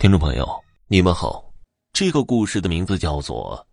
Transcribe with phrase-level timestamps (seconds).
[0.00, 1.52] 听众朋友，你们好。
[1.92, 3.68] 这个故事的名字叫做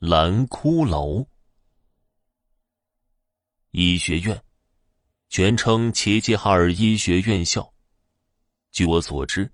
[0.06, 1.22] 《蓝骷髅》。
[3.70, 4.38] 医学院，
[5.30, 7.72] 全称齐齐哈尔医学院校。
[8.72, 9.50] 据我所知，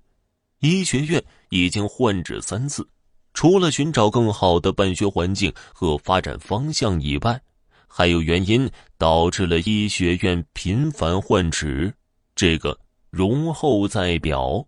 [0.59, 2.85] 医学院已经换址三次，
[3.33, 7.40] 除了寻找更好的办学环境和发展方向以外，
[7.87, 8.69] 还有原因
[8.99, 11.95] 导致了医学院频繁换址。
[12.35, 12.77] 这个
[13.11, 14.67] 容后再表。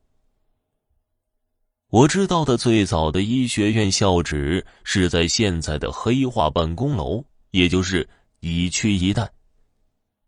[1.92, 8.08] 我知道的最早的医学院校址是在现在的黑化办公楼，也就是
[8.40, 9.30] 乙区一带。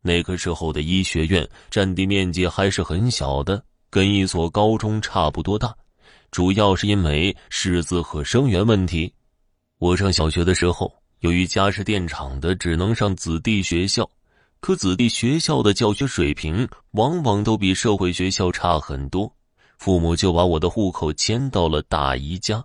[0.03, 5.75] 那个时候的医学院占地面积还是很小的，跟一所高中差不多大。
[6.31, 9.11] 主要是因为师资和生源问题。
[9.79, 14.07] 我上小学的时候，由于家是电厂的，只能上子弟学校。
[14.61, 19.35] 可子弟学校的教学水平往往都比社会学校差很多。
[19.85, 22.65] 父母就把我的户口迁到了大姨家。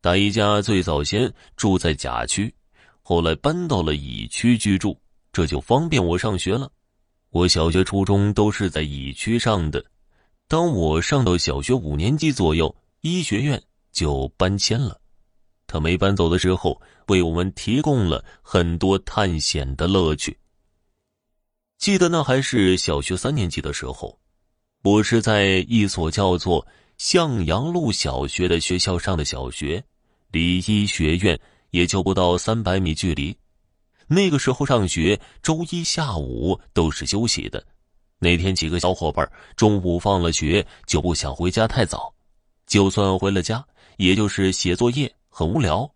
[0.00, 2.54] 大姨家最早先住在甲区，
[3.02, 4.96] 后来搬到了乙区居住，
[5.32, 6.70] 这就方便我上学了。
[7.30, 9.84] 我小学、初中都是在乙区上的。
[10.46, 13.60] 当我上到小学五年级左右，医学院
[13.90, 15.00] 就搬迁了。
[15.66, 20.38] 他没搬走的时候，为我们提供了很多探险的乐趣。
[21.78, 24.16] 记得那还是小学三年级的时候。
[24.86, 26.64] 我是在一所叫做
[26.96, 29.82] 向阳路小学的学校上的小学，
[30.30, 31.36] 离医学院
[31.70, 33.36] 也就不到三百米距离。
[34.06, 37.66] 那个时候上学，周一下午都是休息的。
[38.20, 42.14] 那天几个小伙伴中午放了学就不想回家太早，
[42.68, 45.90] 就算回了家，也就是写作业，很无聊。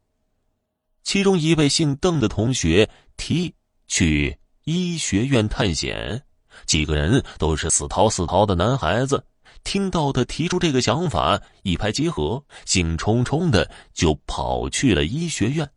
[1.04, 3.54] 其中一位姓邓的同学提议
[3.86, 6.24] 去医学院探险。
[6.66, 9.22] 几个人都是死逃死逃的男孩子，
[9.64, 15.68] 听到他提出这个想法，一拍即合，兴冲冲的就跑去了医学院。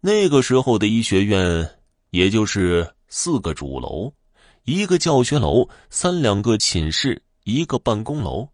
[0.00, 1.68] 那个时候的医学院，
[2.10, 4.12] 也就是四个主楼，
[4.64, 8.48] 一个教学楼，三两个寝室，一个办公楼，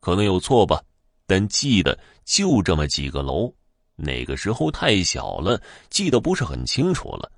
[0.00, 0.80] 可能有错吧，
[1.26, 3.52] 但记得就这么几个楼。
[3.96, 5.60] 那个时候太小了，
[5.90, 7.32] 记得不是很清楚了。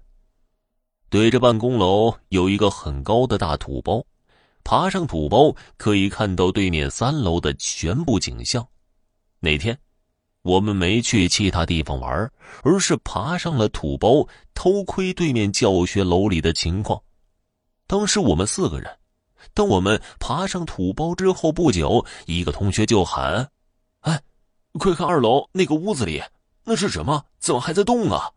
[1.10, 4.00] 对着办公楼有一个很高的大土包，
[4.62, 8.65] 爬上土包可以看到对面三楼的全部景象。
[9.41, 9.76] 那天，
[10.43, 12.31] 我们没去其他地方玩，
[12.62, 17.03] 而是爬上了土包偷窥对面教学楼里的情况。
[17.88, 18.88] 当时我们四个人，
[19.53, 23.50] 当我们爬上土包之后不久，一个同学就喊
[24.03, 24.22] ：“哎，
[24.75, 26.22] 快看二楼那个屋子里，
[26.62, 27.25] 那是什么？
[27.41, 28.31] 怎么还在动啊？”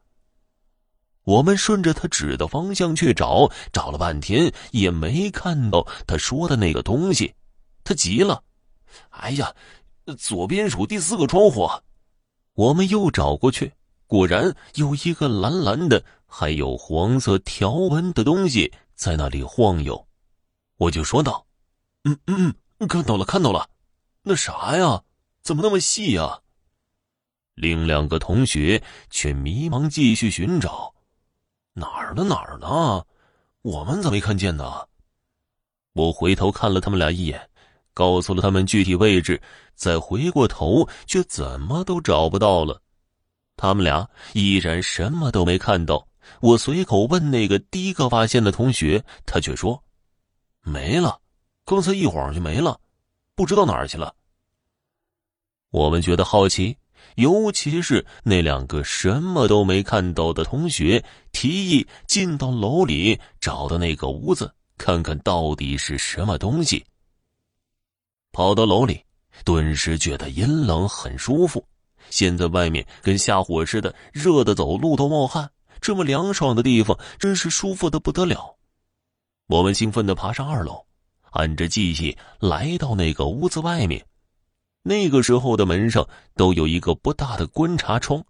[1.23, 7.34] 我们顺着他指的方向去找，找了半天也没看到他说的那个东西，
[7.84, 8.44] 他急了
[9.11, 9.53] ：“哎呀，
[10.17, 11.69] 左边数第四个窗户。”
[12.56, 13.72] 我们又找过去，
[14.06, 20.07] 果然有一个蓝蓝的、还有黄色条纹的东西在那里晃悠。
[20.78, 21.45] 我就说道
[22.03, 22.53] ：“嗯嗯，
[22.88, 23.69] 看到了，看到了，
[24.22, 25.01] 那啥呀？
[25.41, 26.41] 怎么那么细呀？”
[27.55, 30.94] 另两个同学却迷茫，继续寻找。
[32.13, 32.68] 哪儿呢？
[32.68, 33.06] 哪儿呢？
[33.62, 34.88] 我们咋没看见呢？
[35.94, 37.50] 我回头看了他们俩一眼，
[37.94, 39.41] 告诉了他们具体位置，
[39.75, 42.81] 再回过头却怎么都找不到了。
[43.56, 46.07] 他们俩依然什么都没看到。
[46.40, 49.84] 我随口问那个第一个发现的同学，他却说
[50.63, 51.19] ：“没了，
[51.66, 52.79] 刚才一晃就没了，
[53.35, 54.16] 不知道哪儿去了。”
[55.69, 56.78] 我们觉得好奇。
[57.16, 66.84] 尤其是那两个什么都没看到的同学，提议进到楼里找到那个屋子，看看到底是什么东西。
[68.31, 69.03] 跑到楼里，
[69.46, 71.66] 顿时觉得阴冷，很舒服。
[72.09, 75.50] 现在外面跟下火似的，热的走路都冒汗。
[75.80, 78.56] 这么凉爽的地方，真是舒服的不得了。
[79.47, 80.85] 我们兴奋地爬上二楼，
[81.31, 84.06] 按着记忆来到那个屋子外面。
[84.83, 88.23] 那个时候的门上都有一个不大的观察窗，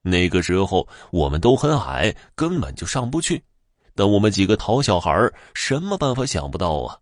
[0.00, 3.42] 那个时候我们都很矮，根本就上不去。
[3.96, 5.12] 但我们几个淘小孩
[5.54, 6.96] 什么办法想不到啊？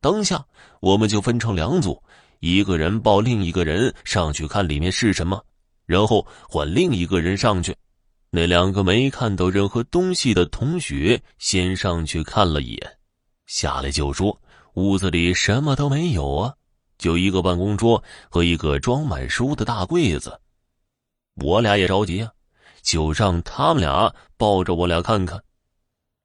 [0.00, 0.46] 当下
[0.78, 2.00] 我们就分成两组，
[2.38, 5.42] 一个人抱另一个人上去看里面是什么，
[5.84, 7.74] 然后换另一个人上去。
[8.30, 12.98] 那两个没看到任何东西的同学先上去看了一眼，
[13.46, 14.40] 下来就说
[14.74, 16.54] 屋子里什么都没有啊。
[17.06, 20.40] 就一个办公桌和一个装满书的大柜子，
[21.36, 22.32] 我俩也着急啊，
[22.82, 25.40] 就让他们俩抱着我俩看看。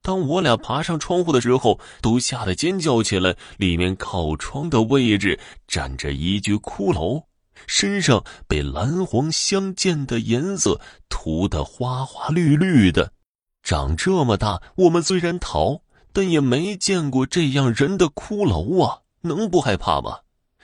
[0.01, 3.35] 当我俩爬上窗户的时候，都吓得尖叫起来。
[3.57, 7.25] 里面靠窗的位置站着一具骷髅，
[7.67, 13.13] 身上被蓝黄相间的颜色涂得花花绿绿的。
[13.61, 19.01] 长这么大，我们虽然逃，但也没见过这样人的骷髅啊！
[19.21, 20.17] 能不害怕吗？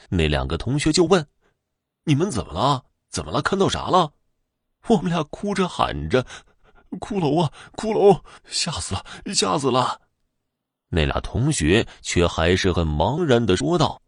[0.10, 1.28] 那两个同学就问
[2.06, 2.86] ：“你们怎么了？
[3.10, 3.42] 怎么了？
[3.42, 4.14] 看到啥了？”
[4.88, 6.26] 我们俩哭着喊着。
[7.02, 8.22] 骷髅啊，骷髅！
[8.46, 9.04] 吓死了，
[9.36, 10.00] 吓死了！
[10.88, 14.02] 那俩同学却还是很茫然的说道：“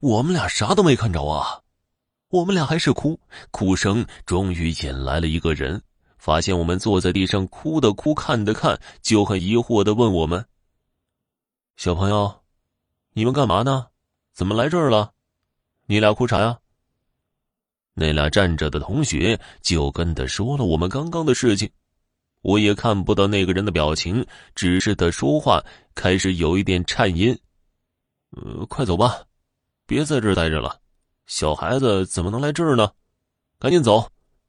[0.00, 1.62] 我们俩啥都没看着啊！”
[2.30, 3.20] 我们俩还是哭，
[3.52, 5.80] 哭声终于引来了一个人，
[6.18, 10.44] 发现我们坐在地上，哭的哭，看的看，就很疑惑的问我们
[11.78, 12.42] ：“小朋友，
[13.12, 13.86] 你们干嘛呢？
[14.34, 15.12] 怎么来这儿了？
[15.86, 16.58] 你俩哭啥呀？”
[17.98, 21.70] 那俩站着的同学就跟他说了我们刚刚的事情。
[22.42, 24.24] 我也看不到那个人的表情，
[24.54, 27.36] 只是他说话开始有一点颤音。
[28.30, 29.24] 呃，快走吧，
[29.86, 30.78] 别在这儿待着了。
[31.26, 32.92] 小孩子怎么能来这儿呢？
[33.58, 34.08] 赶紧走，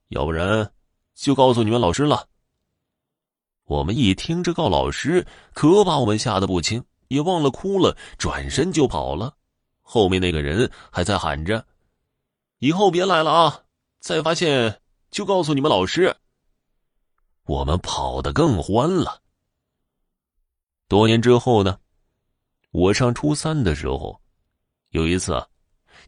[0.10, 0.70] 要不然
[1.16, 2.28] 就告诉你们老师了。
[3.64, 9.37] 我们一听这告老师，可把我们吓得不轻，也忘了哭了，转身就跑了。
[9.90, 11.66] 后面那个人还在喊着
[12.60, 13.62] ：“以后别来了啊！
[14.02, 14.82] 再发现
[15.12, 16.14] 就告诉你们老师。”
[17.48, 19.22] 我们跑得更欢了。
[20.90, 21.80] 多年之后呢，
[22.72, 24.20] 我上初三的时候，
[24.90, 25.48] 有一次啊，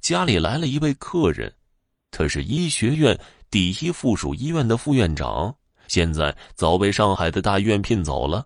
[0.02, 1.56] 家里来了一位客人，
[2.12, 3.18] 他是医学院
[3.50, 5.56] 第一附属医院的副院长，
[5.88, 8.46] 现在早被上海的大医院聘走了。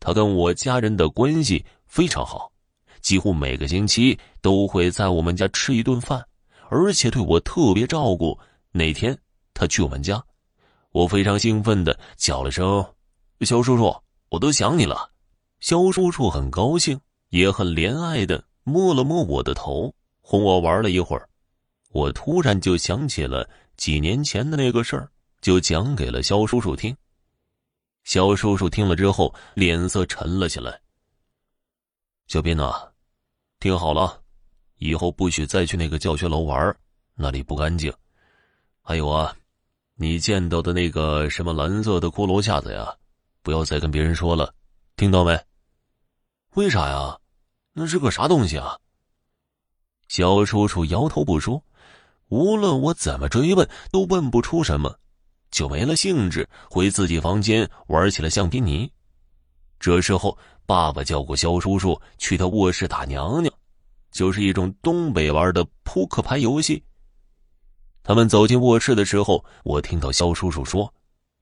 [0.00, 2.50] 他跟我家人的关系非常好，
[3.00, 6.24] 几乎每个星期都会在我们家吃一顿饭，
[6.68, 8.38] 而且对我特别照顾。
[8.72, 9.18] 那天
[9.54, 10.22] 他去我们家。
[10.90, 12.84] 我非常兴奋的叫了声
[13.42, 13.94] ：“肖叔叔，
[14.30, 15.10] 我都想你了。”
[15.60, 16.98] 肖叔叔很高兴，
[17.28, 21.28] 也很怜爱的摸了摸我的头，哄我玩了一会儿。
[21.90, 25.10] 我突然就想起了几年前的那个事儿，
[25.40, 26.96] 就讲给了肖叔叔听。
[28.04, 30.80] 肖叔叔听了之后，脸色沉了下来。
[32.28, 32.74] 小斌呐，
[33.58, 34.22] 听好了，
[34.76, 36.76] 以后不许再去那个教学楼玩，
[37.14, 37.90] 那里不干净。
[38.82, 39.34] 还有啊。
[40.00, 42.94] 你见到的那个什么蓝色的骷髅架子呀，
[43.42, 44.54] 不要再跟别人说了，
[44.94, 45.36] 听到没？
[46.54, 47.18] 为啥呀？
[47.72, 48.78] 那是个啥东西啊？
[50.06, 51.64] 小叔叔摇头不说，
[52.28, 54.96] 无论我怎么追问，都问不出什么，
[55.50, 58.92] 就没了兴致，回自己房间玩起了橡皮泥。
[59.80, 60.38] 这时候，
[60.68, 63.50] 爸爸叫过肖叔叔去他卧室打娘娘，
[64.10, 66.84] 就是一种东北玩的扑克牌游戏。
[68.02, 70.92] 他们走进卧室的时候，我听到肖叔叔说：“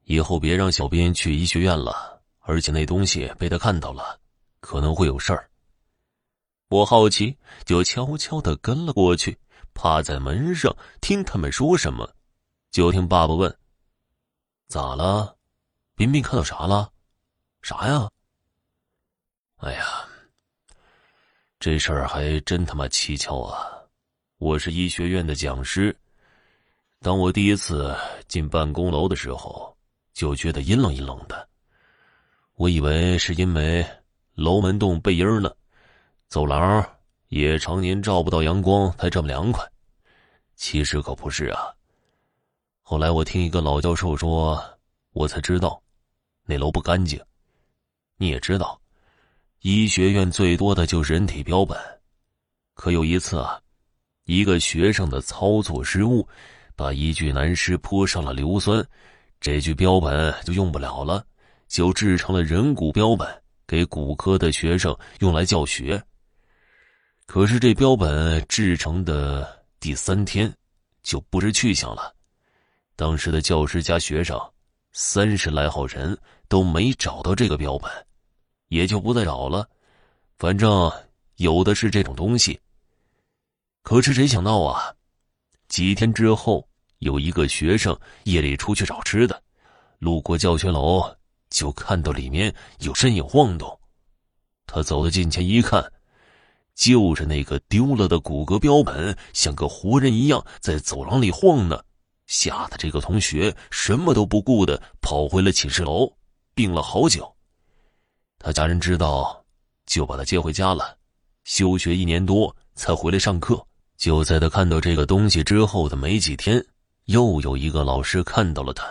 [0.06, 4.16] 以后别让小编去医学院了，而且那东西被他看到了，
[4.60, 5.50] 可能会有事儿。”
[6.70, 9.36] 我好奇，就悄悄的跟了过去，
[9.74, 12.08] 趴在门上听他们说什么。
[12.70, 13.52] 就听爸爸问
[14.70, 15.36] ：“咋了？
[15.96, 16.92] 彬彬看到啥了？
[17.60, 18.08] 啥呀？”
[19.60, 20.04] 哎呀，
[21.58, 23.66] 这事儿还真他妈蹊跷啊！
[24.36, 25.96] 我是医学院的讲师。
[27.00, 27.96] 当我第一次
[28.28, 29.74] 进办公楼的时候，
[30.12, 31.48] 就觉得阴冷阴冷的。
[32.56, 33.84] 我以为是因为
[34.34, 35.50] 楼门洞背阴呢，
[36.28, 36.86] 走廊
[37.28, 39.66] 也常年照不到阳光才这么凉快。
[40.54, 41.74] 其实可不是啊。
[42.82, 44.62] 后来我听一个老教授说，
[45.12, 45.82] 我才知道，
[46.44, 47.18] 那楼不干净。
[48.18, 48.78] 你也知道，
[49.68, 51.76] 医学院最多的就是人体标本。
[52.74, 53.60] 可有一次啊，
[54.24, 56.24] 一个学生的操作失误。
[56.76, 58.86] 把一具男尸泼上了硫酸，
[59.40, 61.26] 这具标本就用不了了，
[61.66, 63.26] 就制成了人骨标本，
[63.66, 66.00] 给骨科的学生用来教学。
[67.26, 70.54] 可是这标本制成的第三天，
[71.02, 72.14] 就不知去向了。
[72.94, 74.38] 当时的教师加学生
[74.92, 77.90] 三十来号人都没找到这个标本，
[78.68, 79.68] 也就不再找了。
[80.38, 80.92] 反正
[81.36, 82.58] 有的是这种东西。
[83.82, 84.94] 可是谁想到啊？
[85.68, 86.68] 几天之后，
[86.98, 89.42] 有一个学生夜里出去找吃的，
[89.98, 91.02] 路过教学楼，
[91.50, 93.78] 就看到里面有身影晃动。
[94.66, 95.92] 他走到近前一看，
[96.74, 101.80] 就是那个丢了的骨骼标本，像个活人一样在走廊里晃呢。
[102.26, 106.12] 吓得这个同学什么都不顾的跑回了寝室楼，
[106.54, 107.35] 病了好久。
[108.38, 109.44] 他家人知道，
[109.86, 110.96] 就把他接回家了，
[111.44, 113.64] 休学一年多才回来上课。
[113.96, 116.64] 就在他看到这个东西之后的没几天，
[117.06, 118.84] 又有一个老师看到了他，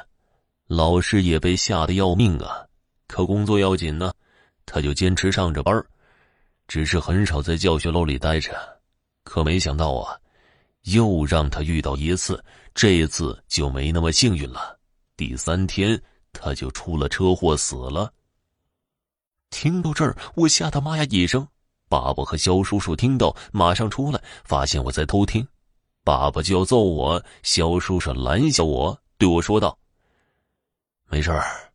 [0.67, 2.65] 老师也被吓得要命啊！
[3.07, 4.11] 可工作要紧呢，
[4.65, 5.85] 他就坚持上着班
[6.67, 8.51] 只是很少在教学楼里待着。
[9.23, 10.17] 可没想到啊，
[10.85, 14.79] 又让他遇到一次，这次就没那么幸运了。
[15.15, 16.01] 第三天，
[16.33, 18.11] 他就出了车祸死了。
[19.55, 21.47] 听到这儿，我吓得妈呀一声。
[21.87, 25.47] 爸爸和肖叔叔听到，马上出来，发现我在偷听。
[26.03, 29.77] 爸爸就要揍我，肖叔叔拦下我，对我说道
[31.09, 31.71] ：“没事儿，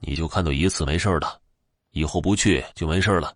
[0.00, 1.40] 你就看到一次没事的，
[1.90, 3.34] 以后不去就没事了。”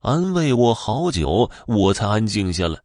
[0.00, 2.80] 安慰我好久，我才安静下来。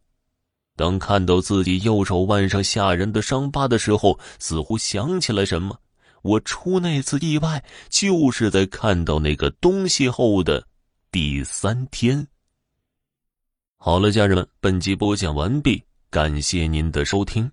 [0.76, 5.78] 当看到自己右手腕上吓人的伤疤的时候，似乎想起了什么。
[6.22, 10.66] 我出那次意外，就是在看到那个东西后的
[11.10, 12.26] 第三天。
[13.76, 17.50] 好了，家人们，本集播讲完毕，感谢您的收听。